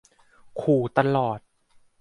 [0.61, 1.39] ขู่ตลอด